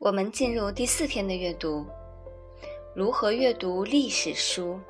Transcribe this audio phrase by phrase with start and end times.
[0.00, 1.84] 我们进入第四天的阅读，
[2.94, 4.80] 如何阅读历史书？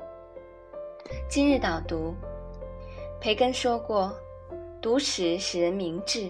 [1.27, 2.15] 今日导读：
[3.19, 4.15] 培根说过，
[4.81, 6.29] 读史使人明智，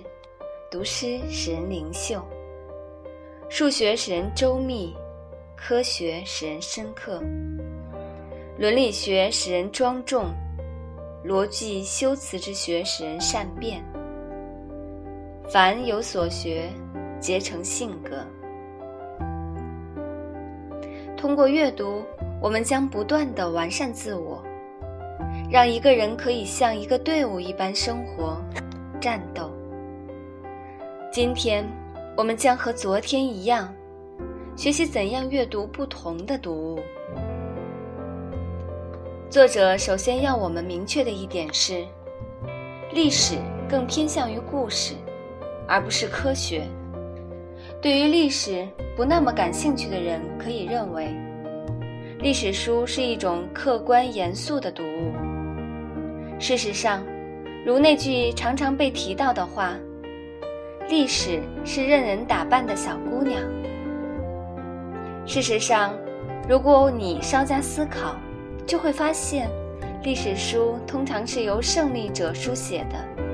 [0.71, 2.25] 读诗使人灵秀，
[3.49, 4.95] 数学使人周密，
[5.55, 7.21] 科学使人深刻，
[8.57, 10.33] 伦理学使人庄重，
[11.23, 13.85] 逻辑修辞之学使人善变。
[15.47, 16.67] 凡有所学，
[17.19, 18.25] 皆成性格。
[21.21, 22.03] 通过阅读，
[22.41, 24.43] 我们将不断的完善自我，
[25.51, 28.41] 让一个人可以像一个队伍一般生活、
[28.99, 29.51] 战斗。
[31.11, 31.63] 今天，
[32.17, 33.71] 我们将和昨天一样，
[34.55, 36.79] 学习怎样阅读不同的读物。
[39.29, 41.85] 作者首先要我们明确的一点是，
[42.93, 43.35] 历史
[43.69, 44.95] 更偏向于故事，
[45.67, 46.63] 而不是科学。
[47.81, 51.07] 对于历史不那么感兴趣的人，可以认为，
[52.19, 55.11] 历史书是一种客观严肃的读物。
[56.39, 57.03] 事实上，
[57.65, 59.73] 如那句常常被提到的话
[60.89, 63.41] ：“历史是任人打扮的小姑娘。”
[65.25, 65.97] 事实上，
[66.47, 68.15] 如果你稍加思考，
[68.63, 69.49] 就会发现，
[70.03, 73.25] 历史书通常是由胜利者书写的，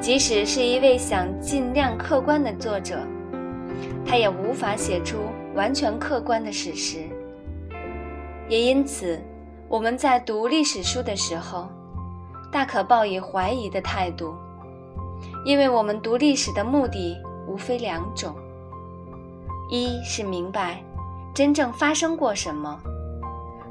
[0.00, 2.98] 即使是一位想尽量客观的作者。
[4.06, 5.18] 他也无法写出
[5.54, 6.98] 完全客观的史实，
[8.48, 9.20] 也因此，
[9.68, 11.68] 我们在读历史书的时候，
[12.52, 14.34] 大可抱以怀疑的态度，
[15.44, 17.16] 因为我们读历史的目的
[17.48, 18.34] 无非两种：
[19.70, 20.82] 一是明白
[21.34, 22.78] 真正发生过什么；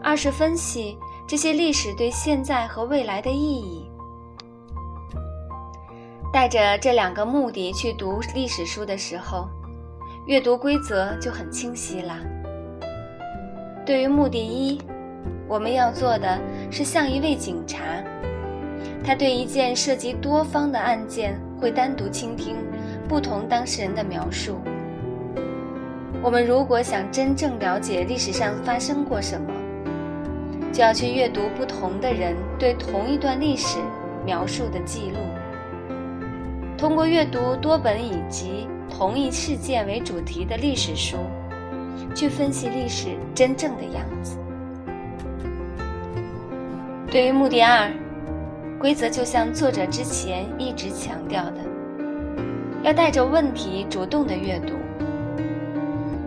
[0.03, 3.89] 二是分析这些历史对现在和未来的意义。
[6.33, 9.48] 带着这两个目的去读历史书的时候。
[10.27, 12.17] 阅读规则就很清晰了。
[13.86, 14.81] 对于目的一，
[15.47, 16.39] 我们要做的
[16.71, 17.80] 是像一位警察，
[19.03, 22.55] 他对一件涉及多方的案件会单独倾听
[23.08, 24.58] 不同当事人的描述。
[26.23, 29.53] 我们如果想真正了解历史上发生过什么，
[30.73, 33.77] 就要去阅读不同的人对同一段历史
[34.25, 35.17] 描述的记录。
[36.75, 38.67] 通过阅读多本以及。
[38.98, 41.17] 同一事件为主题的历史书，
[42.16, 44.38] 去分析历史真正的样子。
[47.11, 47.92] 对于目的二，
[48.80, 51.58] 规则就像作者之前一直强调的，
[52.83, 54.76] 要带着问题主动的阅读。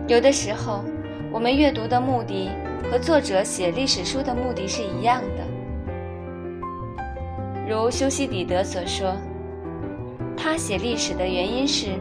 [0.07, 0.83] 有的时候，
[1.31, 2.51] 我们阅读的目的
[2.91, 5.43] 和作者写历史书的目的是一样的。
[7.67, 9.15] 如修昔底德所说，
[10.37, 11.97] 他写历史的原因是。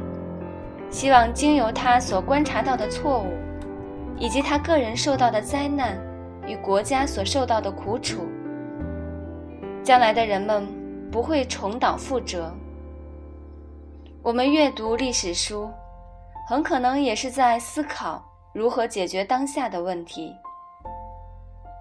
[0.91, 3.27] 希望经由他所观察到的错误，
[4.19, 5.99] 以及他个人受到的灾难
[6.47, 8.27] 与国家所受到的苦楚，
[9.85, 10.67] 将来的人们
[11.13, 12.51] 不会重蹈覆辙。
[14.23, 15.71] 我们阅读历史书，
[16.49, 18.25] 很可能也是在思考
[18.55, 20.35] 如何解决当下的问题，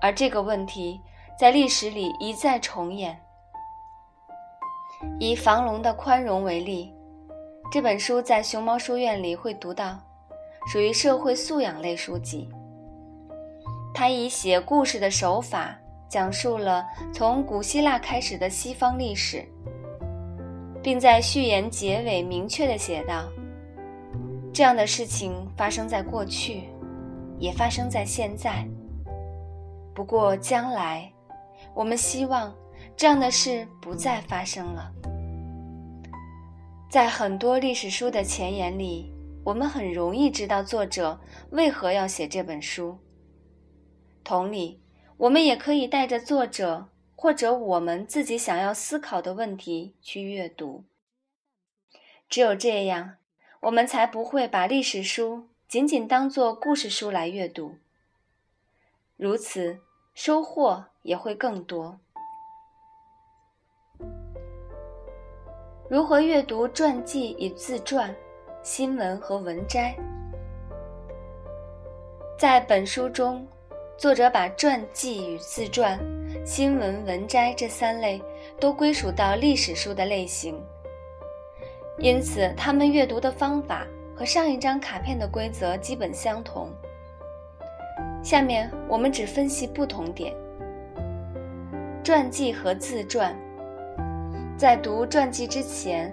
[0.01, 0.99] 而这个问题
[1.39, 3.17] 在历史里一再重演。
[5.19, 6.96] 以房龙的宽容为例。
[7.69, 9.99] 这本书在熊猫书院里会读到，
[10.71, 12.49] 属于社会素养类书籍。
[13.93, 15.77] 它以写故事的手法
[16.07, 19.43] 讲述了从古希腊开始的西方历史，
[20.81, 23.25] 并在序言结尾明确地写道
[24.53, 26.69] ：“这样的事情发生在过去，
[27.37, 28.65] 也发生在现在。
[29.93, 31.11] 不过将来，
[31.73, 32.55] 我们希望
[32.95, 34.89] 这样的事不再发生了。”
[36.89, 39.11] 在很多历史书的前言里，
[39.43, 42.97] 我们很容易知道作者为何要写这本书。
[44.23, 44.79] 同理，
[45.17, 50.85] 我们也可以带着作者或者我们自己想要思考的问题去阅读。
[52.29, 53.17] 只有这样，
[53.63, 57.75] 我们才不会把历史书仅仅当做故事书来阅读。
[59.17, 59.81] 如此，
[60.13, 61.99] 收获也会更多。
[65.89, 68.13] 如何阅读传记与自传、
[68.61, 69.95] 新闻和文摘？
[72.37, 73.47] 在本书中，
[73.97, 75.97] 作者把传记与自传、
[76.45, 78.21] 新闻、文摘这三类
[78.59, 80.61] 都归属到历史书的类型，
[81.99, 86.69] 因此他们阅读的方法和上一张卡片的规则基本相同。
[88.21, 90.35] 下面我们只分析不同点：
[92.03, 93.33] 传记和自传。
[94.57, 96.11] 在读传记之前，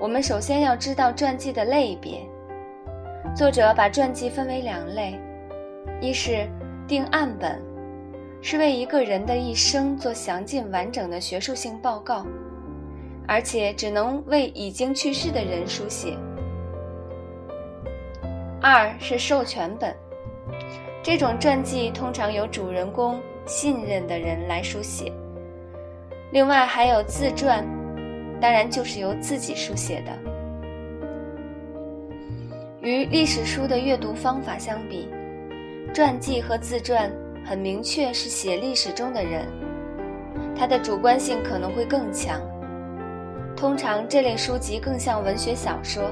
[0.00, 2.26] 我们首先要知道传记的类别。
[3.36, 5.20] 作者把传记分为两类：
[6.00, 6.48] 一是
[6.88, 7.62] 定案本，
[8.40, 12.24] 是为一个人的一生做详尽完整的学术性报告，
[13.28, 16.16] 而且只能为已经去世的人书写；
[18.62, 19.94] 二是授权本，
[21.02, 25.12] 这种传记通常由主人公信任的人来书写。
[26.34, 27.64] 另外还有自传，
[28.40, 30.10] 当然就是由自己书写的。
[32.80, 35.08] 与历史书的阅读方法相比，
[35.94, 37.08] 传记和自传
[37.46, 39.46] 很明确是写历史中的人，
[40.56, 42.40] 它的主观性可能会更强。
[43.56, 46.10] 通常这类书籍更像文学小说，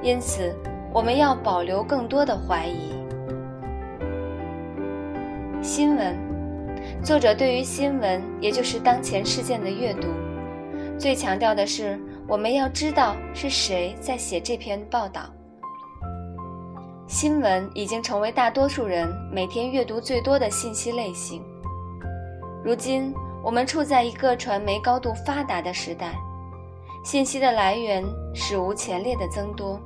[0.00, 0.56] 因此
[0.90, 2.94] 我们要保留更多的怀疑。
[5.60, 6.16] 新闻，
[7.04, 10.06] 作者对于新闻，也就是当前事件的阅读，
[10.96, 15.22] 最强调的是我们要知道是谁在写这篇报道。
[17.08, 21.42] 新闻已经成为大多数人每天阅读最多的信息类型。
[22.64, 23.12] 如今，
[23.42, 26.14] 我们处在一个传媒高度发达的时代，
[27.04, 29.76] 信息的来源史无前例的增多，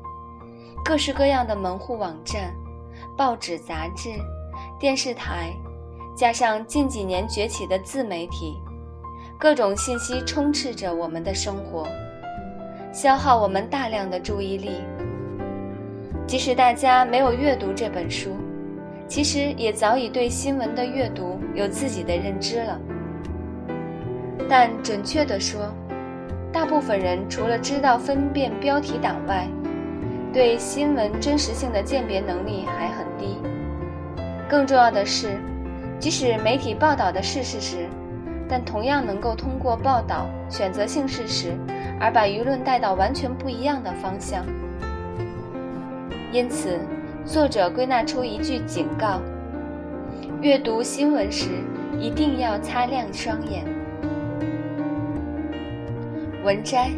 [0.85, 2.55] 各式各样的门户网站、
[3.17, 4.11] 报纸、杂志、
[4.79, 5.51] 电视台，
[6.17, 8.57] 加上近几年崛起的自媒体，
[9.39, 11.87] 各种信息充斥着我们的生活，
[12.91, 14.81] 消耗我们大量的注意力。
[16.27, 18.31] 即使大家没有阅读这本书，
[19.07, 22.81] 其实也早已对新闻的阅读有自己的认知了。
[24.49, 25.71] 但准确地说，
[26.51, 29.47] 大部分人除了知道分辨标题党外，
[30.33, 33.37] 对新闻真实性的鉴别能力还很低。
[34.49, 35.39] 更重要的是，
[35.99, 37.89] 即使媒体报道的是事实，
[38.49, 41.53] 但同样能够通过报道选择性事实，
[41.99, 44.45] 而把舆论带到完全不一样的方向。
[46.31, 46.79] 因此，
[47.25, 49.21] 作者归纳出一句警告：
[50.43, 51.49] 阅读新闻时
[51.99, 53.65] 一定要擦亮双眼。
[56.45, 56.91] 文摘，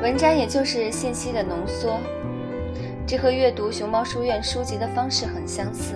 [0.00, 1.98] 文摘也就是信息的浓缩，
[3.06, 5.94] 这和阅读熊猫书院书籍的方式很相似。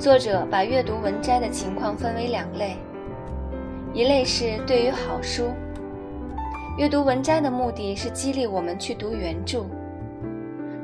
[0.00, 2.74] 作者把阅读文摘的情况分为两类，
[3.92, 5.50] 一类是对于好书，
[6.78, 9.66] 阅读文摘的目的是激励我们去读原著。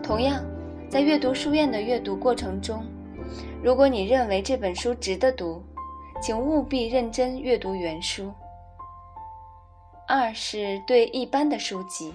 [0.03, 0.45] 同样，
[0.91, 2.85] 在阅读书院的阅读过程中，
[3.63, 5.65] 如果你认为这本书值得读，
[6.21, 8.31] 请务必认真阅读原书。
[10.07, 12.13] 二是对一般的书籍，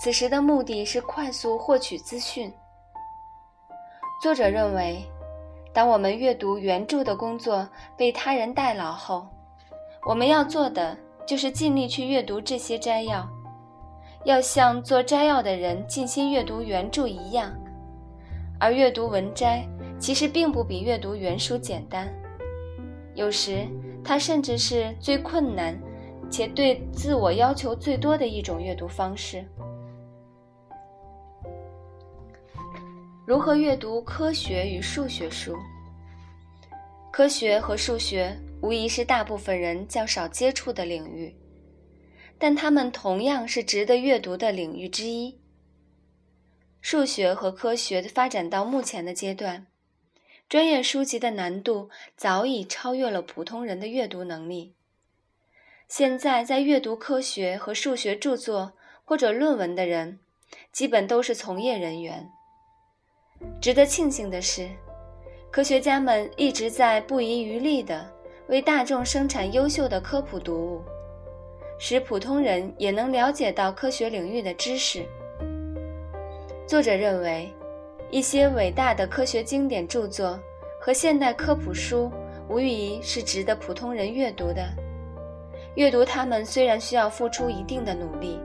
[0.00, 2.52] 此时的目的是快速获取资讯。
[4.20, 5.04] 作者认为，
[5.76, 7.68] 当我们阅读原著的工作
[7.98, 9.26] 被他人代劳后，
[10.06, 10.96] 我们要做的
[11.26, 13.28] 就是尽力去阅读这些摘要。
[14.24, 17.52] 要像做摘要的人尽心阅读原著一样，
[18.58, 19.68] 而阅读文摘
[19.98, 22.08] 其实并不比阅读原书简单，
[23.14, 23.68] 有时
[24.02, 25.78] 它甚至是最困难
[26.30, 29.44] 且对自我要求最多的一种阅读方式。
[33.26, 35.58] 如何阅读科学与数学书？
[37.10, 41.34] 科学和数学无疑是大部分人较少接触的领域。
[42.38, 45.40] 但它们同样是值得阅读的领域之一。
[46.80, 49.66] 数学和科学发展到目前的阶段，
[50.48, 54.76] 专业书籍的难度早已超越了普通人的阅读能力。
[55.88, 58.74] 现在在阅读科学和数学著作
[59.04, 60.20] 或者论文的人，
[60.70, 62.30] 基本都是从业人员。
[63.60, 64.68] 值得庆幸的是，
[65.50, 68.06] 科学家们一直在不遗余力地
[68.48, 70.82] 为大众生产优秀的科普读物。
[71.78, 75.04] 使普通人也能了解到科学领域的知识。
[76.66, 77.52] 作者认为，
[78.10, 80.38] 一些伟大的科学经典著作
[80.80, 82.10] 和现代科普书
[82.48, 84.66] 无疑是值得普通人阅读的。
[85.74, 88.40] 阅读它们虽然需要付出一定的努力，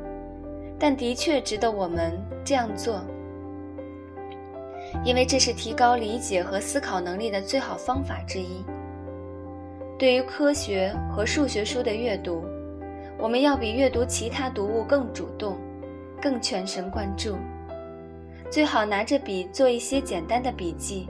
[0.77, 3.01] 但的确值得我们这样做，
[5.03, 8.63] 因为这是提高理解和思考能力的最好方法之一。
[9.97, 12.43] 对于科学和数学书的阅读。
[13.19, 15.55] 我们要比阅读其他读物更主动，
[16.19, 17.35] 更全神贯注。
[18.49, 21.07] 最好拿着笔做一些简单的笔记。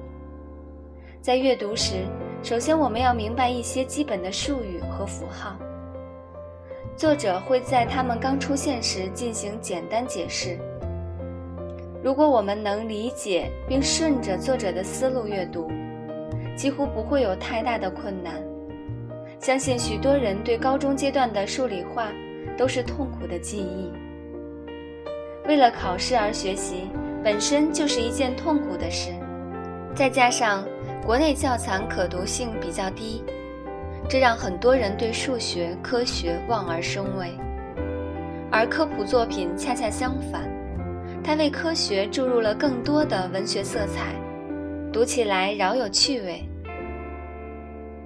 [1.21, 2.03] 在阅读时，
[2.43, 5.55] 首先我们要明白一些基本的术语和符号。
[6.97, 10.59] 作者会在它们刚出现时进行简单解释。
[12.03, 15.69] 如果我们能理解并顺着作者的思路阅读，
[16.55, 18.33] 几乎不会有太大的困难。
[19.39, 22.11] 相信许多人对高中阶段的数理化
[22.57, 23.91] 都是痛苦的记忆。
[25.47, 26.89] 为了考试而学习，
[27.23, 29.11] 本身就是一件痛苦的事。
[29.95, 30.63] 再加上
[31.05, 33.23] 国内教材可读性比较低，
[34.09, 37.31] 这让很多人对数学、科学望而生畏。
[38.51, 40.50] 而科普作品恰恰相反，
[41.23, 44.15] 它为科学注入了更多的文学色彩，
[44.91, 46.43] 读起来饶有趣味。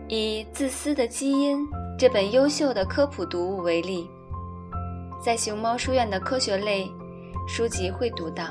[0.07, 1.65] 以《自私的基因》
[1.97, 4.09] 这本优秀的科普读物为例，
[5.23, 6.91] 在熊猫书院的科学类
[7.47, 8.49] 书籍会读到。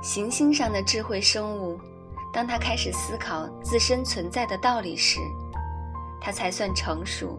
[0.00, 1.78] 行星上的智慧生物，
[2.32, 5.18] 当他开始思考自身存在的道理时，
[6.20, 7.38] 他才算成熟。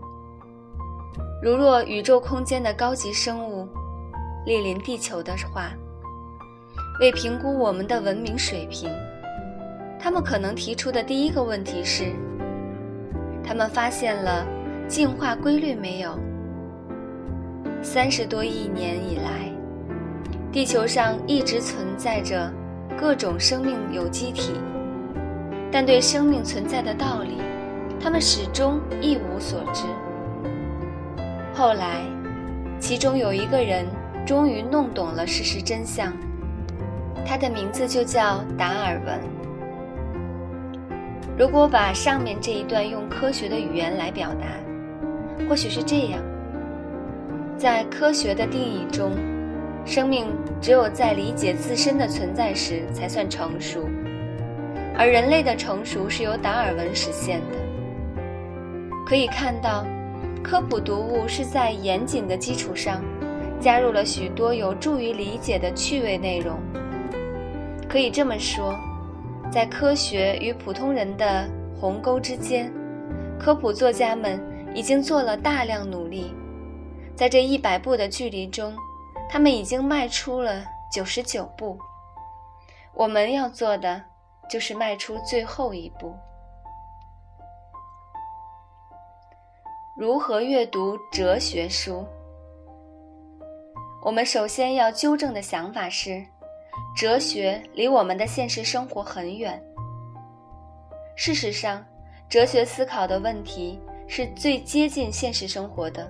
[1.42, 3.66] 如若宇宙空间的高级生物
[4.46, 5.72] 莅临地球的话，
[7.02, 8.90] 为评估我们的文明水平，
[10.00, 12.14] 他们可能提出的第一个问题是：
[13.44, 14.46] 他们发现了
[14.88, 16.18] 进化规律没有？
[17.82, 19.54] 三十多亿年以来。
[20.52, 22.52] 地球上一直存在着
[23.00, 24.54] 各种生命有机体，
[25.72, 27.38] 但对生命存在的道理，
[28.02, 29.84] 他们始终一无所知。
[31.54, 32.02] 后来，
[32.80, 33.86] 其中有一个人
[34.30, 36.14] 终于弄懂了事实真相，
[37.26, 39.20] 他的名字就叫达尔文。
[41.36, 44.46] 如果把上面这一段用科学的语言来表达，
[45.50, 46.22] 或许是这样：
[47.58, 49.14] 在科学的定义中。
[49.84, 50.28] 生命
[50.62, 53.90] 只有在理解自身的存在时才算成熟，
[54.96, 57.58] 而人类的成熟是由达尔文实现的。
[59.08, 59.88] 可以看到，
[60.44, 63.04] 科普读物是在严谨的基础上，
[63.60, 66.60] 加入了许多有助于理解的趣味内容。
[67.90, 68.76] 可以这么说，
[69.52, 71.50] 在科学与普通人的
[71.80, 72.72] 鸿沟之间，
[73.40, 74.40] 科普作家们
[74.74, 76.34] 已经做了大量努力，
[77.16, 78.74] 在这一百步的距离中。
[79.32, 81.78] 他们已经迈出了九十九步，
[82.96, 84.02] 我们要做的
[84.50, 86.16] 就是迈出最后一步。
[89.96, 92.08] 如何阅读哲学书？
[94.02, 96.26] 我们首先要纠正的想法是，
[96.96, 99.62] 哲学离我们的现实生活很远。
[101.18, 101.86] 事实上，
[102.30, 103.78] 哲学思考的问题
[104.08, 106.10] 是最接近现实生活的。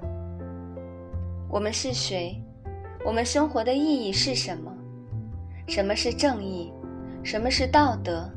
[1.49, 2.39] 我们是谁？
[3.03, 4.71] 我们生活的意义是什么？
[5.67, 6.71] 什么是正义？
[7.23, 8.29] 什么是道德？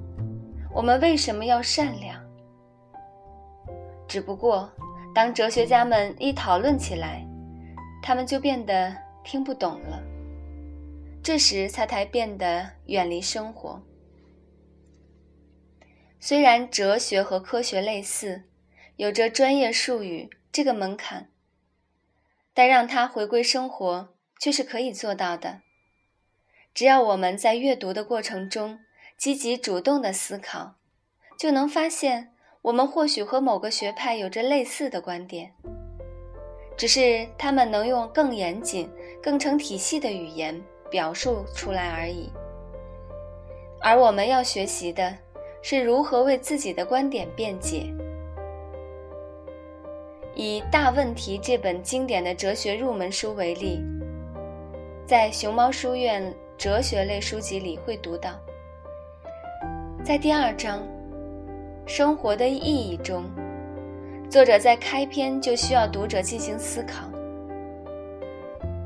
[0.75, 2.18] 我们为什么要善良？
[4.09, 4.71] 只不过，
[5.14, 7.23] 当哲学家们一讨论起来，
[8.02, 10.02] 他们就变得听不懂了。
[11.22, 13.82] 这时，才才变得远离生活。
[16.18, 18.44] 虽然哲学和科学类似，
[18.96, 21.30] 有着专业术语这个门槛，
[22.52, 24.10] 但让他回归生活。
[24.42, 25.60] 却是可以做到的。
[26.74, 28.80] 只要我们在阅读的过程中
[29.16, 30.74] 积极主动的思考，
[31.38, 35.54] 就能发现我们或许和某个学派有着类似的观点，
[36.82, 38.90] 只是他们能用更严谨、
[39.22, 40.60] 更成体系的语言
[40.90, 42.28] 表述出来而已。
[43.80, 45.16] 而我们要学习的
[45.62, 47.84] 是如何为自己的观点辩解。
[50.34, 53.80] 以《大问题》这本经典的哲学入门书为例。
[55.06, 58.32] 在熊猫书院哲学类书籍里会读到，
[60.04, 60.80] 在第二章
[61.86, 63.22] 《生活的意义》中，
[64.32, 67.04] 作者在开篇就需要读者进行思考：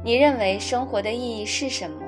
[0.03, 2.03] 你认为生活的意义是什么？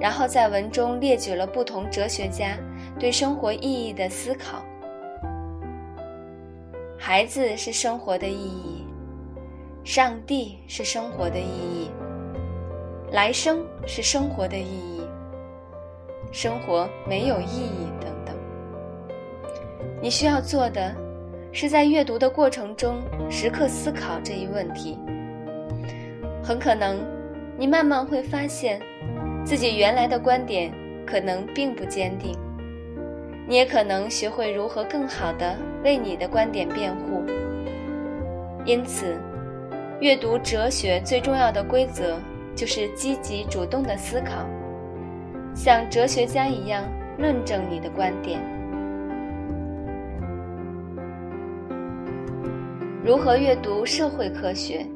[0.00, 2.56] 然后在文中列举了不同哲学家
[2.98, 4.62] 对生活意义的思考。
[6.98, 8.86] 孩子是生活的意义，
[9.84, 11.90] 上帝是生活的意义。
[13.10, 15.02] 来生是生活的意义，
[16.32, 18.34] 生活没有意义等等。
[20.00, 20.96] 你需要做的，
[21.52, 24.98] 是在阅读的过程中时刻思考这一问题。
[26.42, 26.98] 很可能，
[27.56, 28.80] 你慢慢会发现，
[29.44, 30.72] 自己原来的观点
[31.06, 32.36] 可能并不坚定。
[33.46, 37.22] 你也可能学会如何更好地为你的观点辩护。
[38.64, 39.16] 因此，
[40.00, 42.18] 阅读哲学最重要的规则。
[42.54, 44.46] 就是积极主动的思考，
[45.54, 46.84] 像哲学家一样
[47.16, 48.38] 论证你的观点。
[53.04, 54.86] 如何阅读社会科学？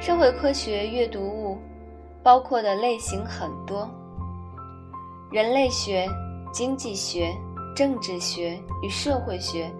[0.00, 1.58] 社会科学阅读物
[2.22, 3.86] 包括的类型很多，
[5.30, 6.08] 人类学、
[6.50, 7.36] 经济学、
[7.76, 9.70] 政治学与社会学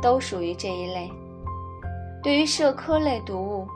[0.00, 1.10] 都属于这一类。
[2.22, 3.66] 对于社科类读物，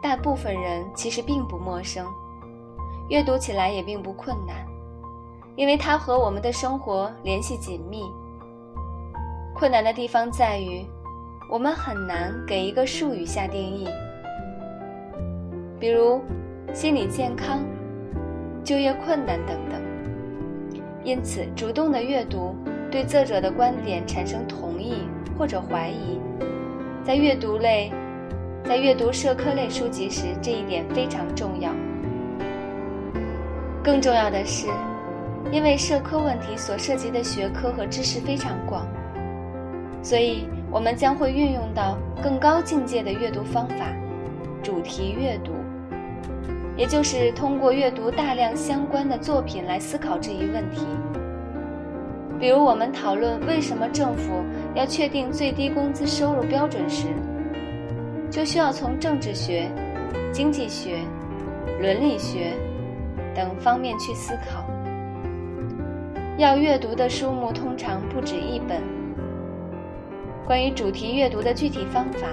[0.00, 2.06] 大部分人其实并不陌生，
[3.08, 4.64] 阅读起来也并不困难，
[5.56, 8.04] 因为它和我们的生活联系紧密。
[9.56, 10.86] 困难的地方在于，
[11.50, 13.88] 我们很难给一个术语下定义，
[15.80, 16.20] 比如
[16.74, 17.60] 心理健康、
[18.62, 19.80] 就业困难等等。
[21.02, 22.54] 因此，主动的阅读
[22.90, 26.20] 对作者的观点产生同意或者怀疑，
[27.02, 27.90] 在阅读类。
[28.64, 31.70] 在阅读社科类书籍时，这一点非常重要。
[33.82, 34.66] 更重要的是，
[35.50, 38.86] 因为社科问题所涉及的学科和知识非常广，
[40.02, 43.86] 所以我们将会运用到更高境界的阅读方法——
[44.62, 45.52] 主题阅读，
[46.76, 50.86] 也就是通过阅读大量相关的作品来思考这一问题。
[52.38, 54.44] 比如，我们讨论为什么政府
[54.74, 57.06] 要确定最低工资收入标准时。
[58.30, 59.70] 就需要从政治学、
[60.30, 60.98] 经济学、
[61.80, 62.52] 伦理学
[63.34, 64.62] 等方面去思考。
[66.36, 68.97] 要阅读的书目通常不止一本。
[70.48, 72.26] 关于主题阅读的具体方法，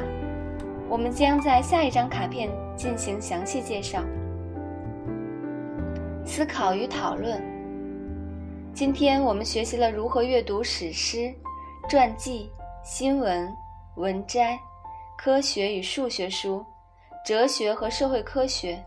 [0.88, 4.02] 我们将在下一张卡片进行详细介绍。
[6.26, 7.44] 思考与讨论。
[8.74, 11.30] 今天我们学习了如何阅读史诗、
[11.90, 12.50] 传记、
[12.86, 13.54] 新闻、
[13.98, 14.58] 文摘。
[15.18, 16.66] 科学与数学书，
[17.26, 18.82] 哲学和社会科学，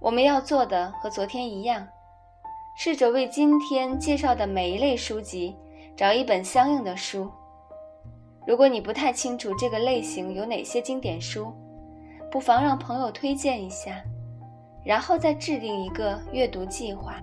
[0.00, 1.86] 我们要做的和昨天一样，
[2.76, 5.54] 试着为今天介绍的每一类书籍
[5.96, 7.30] 找一本相应的书。
[8.46, 11.52] 如果你不太清楚这个类型有哪些经典书，
[12.30, 14.00] 不妨让朋友推荐一下，
[14.84, 17.20] 然后再制定一个阅读计划。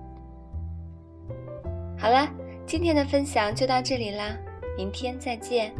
[1.98, 2.28] 好了，
[2.66, 4.36] 今天的分享就到这里啦，
[4.76, 5.72] 明天再见。